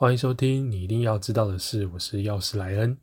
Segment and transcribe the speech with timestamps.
[0.00, 2.96] 欢迎收听你一定要知道的事，我是药师莱恩。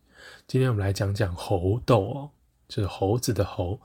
[0.48, 2.30] 今天我们来讲讲猴痘哦，
[2.70, 3.78] 就是猴子的猴。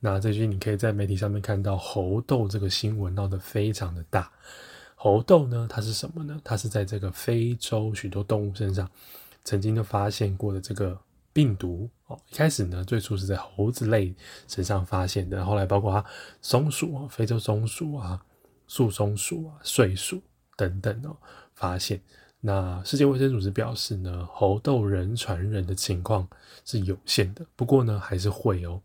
[0.00, 4.28] 那最近你可以在媒体上面看到猴痘这个新闻闹得非常的大。
[4.96, 6.40] 猴痘呢，它是什么呢？
[6.42, 8.90] 它是在这个非洲许多动物身上
[9.44, 10.98] 曾经都发现过的这个
[11.32, 12.18] 病毒哦。
[12.32, 14.12] 一开始呢，最初是在猴子类
[14.48, 16.04] 身上发现的，后来包括
[16.42, 18.20] 松鼠啊、非洲松鼠啊、
[18.66, 20.20] 树松鼠啊、睡鼠
[20.56, 21.16] 等等哦，
[21.54, 22.02] 发现。
[22.46, 26.28] 那世界卫生组织表示呢，猴痘人传人的情况
[26.64, 28.80] 是有限的，不过呢还是会哦。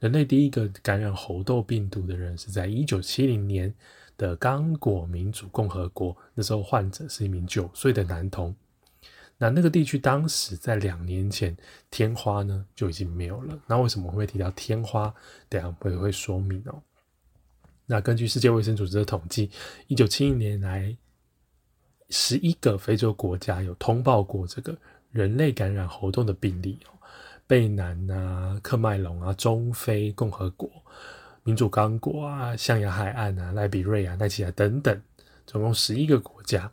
[0.00, 3.74] 人类第一个感染猴痘病毒的人是在一九七零年
[4.18, 8.54] 的刚果民主共和国，那时候患者是一名九岁的男童。
[9.38, 11.56] 那那个地区当时在两年前
[11.90, 13.58] 天花呢就已经没有了。
[13.66, 15.14] 那为什么会提到天花？
[15.48, 16.82] 等下会会说明哦。
[17.86, 19.50] 那根据世界卫生组织的统计，
[19.86, 20.94] 一九七零年来。
[22.10, 24.76] 十一个非洲国家有通报过这个
[25.12, 26.90] 人类感染猴痘的病例哦，
[27.46, 30.68] 贝南啊、克麦隆啊、中非共和国、
[31.44, 35.00] 民主刚果啊、象牙海岸啊、赖比瑞亚、奈奇亚等等，
[35.46, 36.70] 总共十一个国家。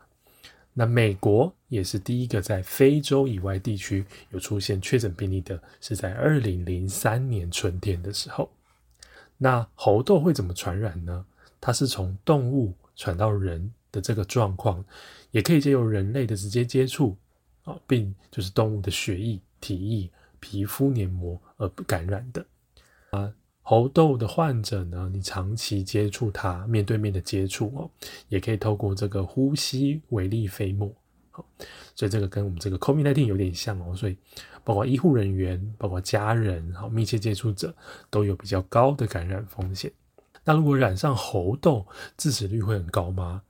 [0.73, 8.49] 那美国也是第一个在非洲以外地区有出现确诊病例的，是在二零零三年春天的时候。
[9.37, 11.25] 那猴痘会怎么传染呢？
[11.61, 13.71] 它是从动物传到人。
[13.97, 14.85] 的这个状况，
[15.31, 17.17] 也可以借由人类的直接接触
[17.63, 22.45] 啊，并就是动物的血液、体液、皮肤黏膜而感染的
[23.09, 23.33] 啊。
[23.63, 27.89] 猴痘的患者呢，你长期接触它，面对面的接触哦，
[28.29, 30.93] 也可以透过这个呼吸微粒飞沫，
[31.31, 31.43] 好，
[31.95, 33.95] 所以这个跟我们这个 COVID-19 有点像哦。
[33.95, 34.15] 所以
[34.63, 37.75] 包括医护人员、包括家人、好密切接触者
[38.11, 39.91] 都有比较高的感染风险。
[40.45, 43.41] 那如果染上猴痘，致死率会很高吗？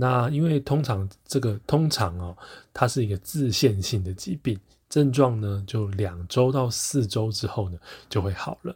[0.00, 2.36] 那因为通常这个通常哦，
[2.72, 4.56] 它是一个自限性的疾病，
[4.88, 7.76] 症状呢就两周到四周之后呢
[8.08, 8.72] 就会好了。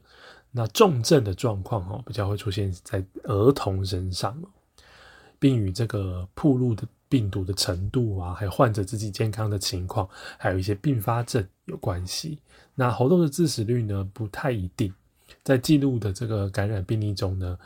[0.51, 4.37] 那重症的状况哦，比较会出现在儿童身上，
[5.39, 12.37] 并与这个铺路的病毒的程度啊，还有患者自己健康的情况，还有一些并发症有关系。
[12.75, 14.93] 那猴痘的致死率呢不太一定，
[15.45, 17.57] 在记录的这个感染病例中呢，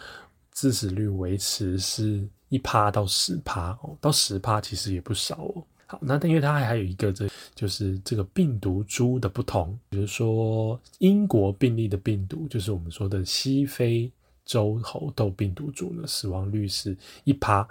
[0.52, 2.28] 致死率维持是。
[2.48, 5.64] 一趴到十趴哦，到十趴其实也不少哦。
[5.86, 14.10] 好，那因为它还有一个这就是这个病毒株的不同，比如说英国病例的病毒，就是我们说的西非
[14.44, 17.66] 洲猴痘病毒株呢，死亡率是一趴。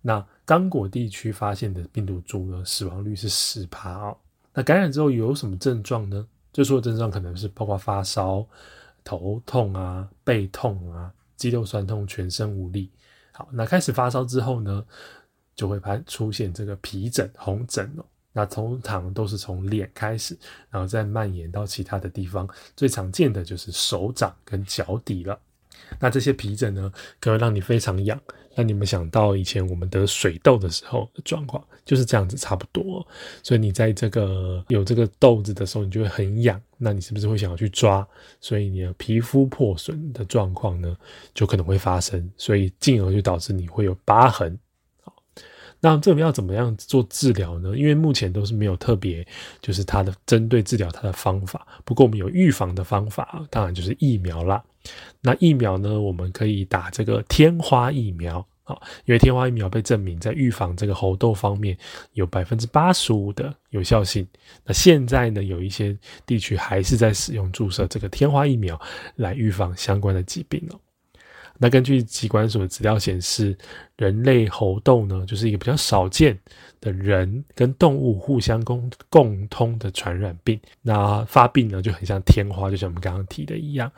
[0.00, 4.16] 那刚果地区发现的病毒株呢，死亡率是十趴哦。
[4.54, 6.26] 那感染之后有什么症状呢？
[6.52, 8.44] 最初的症状可能是包括发烧、
[9.04, 12.90] 头痛啊、背痛啊、肌肉酸痛、全身无力。
[13.38, 14.84] 好，那开始发烧之后呢，
[15.54, 18.04] 就会发出现这个皮疹、红疹哦。
[18.32, 20.36] 那通常都是从脸开始，
[20.70, 22.48] 然后再蔓延到其他的地方。
[22.74, 25.38] 最常见的就是手掌跟脚底了。
[26.00, 28.20] 那这些皮疹呢，可能让你非常痒。
[28.58, 33.06] 那你们想到以前我们得水痘的时候的状况，就是这样子差不多。
[33.40, 36.60] 所以你在这个有这个痘子的时候，你就会很痒。
[36.76, 38.04] 那你是不是会想要去抓？
[38.40, 40.96] 所以你的皮肤破损的状况呢，
[41.32, 42.28] 就可能会发生。
[42.36, 44.58] 所以进而就导致你会有疤痕。
[45.04, 45.14] 好，
[45.78, 47.78] 那这个要怎么样做治疗呢？
[47.78, 49.24] 因为目前都是没有特别
[49.62, 51.64] 就是它的针对治疗它的方法。
[51.84, 54.60] 不过我们有预防的方法，当然就是疫苗啦。
[55.20, 56.00] 那疫苗呢？
[56.00, 61.76] 我们可以打这个天花疫苗啊，因为天花疫苗被证明在预防这个猴痘方面
[62.12, 64.26] 有百分之八十五的有效性。
[64.64, 65.96] 那现在呢，有一些
[66.26, 68.80] 地区还是在使用注射这个天花疫苗
[69.16, 70.78] 来预防相关的疾病哦。
[71.60, 73.56] 那根据疾管所的资料显示，
[73.96, 76.38] 人类猴痘呢，就是一个比较少见
[76.80, 80.58] 的人跟动物互相共共通的传染病。
[80.82, 83.90] 那发病呢，就很像天花，就像我们刚刚提的一样。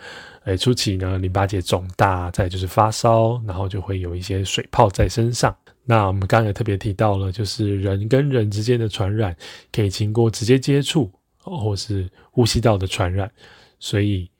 [0.44, 5.54] 哎，初期呢，淋巴结肿大，再就是发烧，然后就会有一些水泡在身上。
[5.84, 9.36] 那我们刚刚也特别提到了，就是人跟人之间的传染
[9.70, 13.30] 可以经过直接接触，或是呼吸道的传染，
[13.78, 14.30] 所以。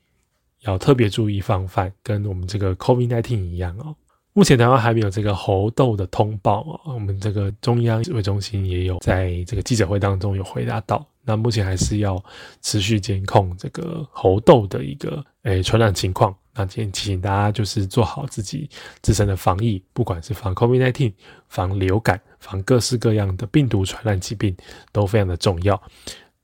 [0.61, 3.95] 要特别注意防范，跟我们这个 COVID-19 一样哦。
[4.33, 6.93] 目前台湾还没有这个猴痘的通报哦。
[6.93, 11.05] 我们这个中央指挥中心也有在这个记者会当中有回答到。
[11.23, 12.23] 那目前还是要
[12.61, 16.33] 持续监控这个猴痘的一个诶传染情况。
[16.53, 18.69] 那今天提醒大家就是做好自己
[19.01, 21.13] 自身的防疫，不管是防 COVID-19、
[21.47, 24.55] 防流感、防各式各样的病毒传染疾病，
[24.91, 25.81] 都非常的重要。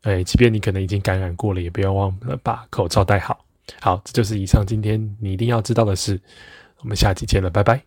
[0.04, 3.38] 诶，即便你可能已经感染过了，也不要忘了把口罩戴好。
[3.82, 6.20] 好，这就是以上今天你一定要知道的事。
[6.80, 7.87] 我们下期见了，拜拜。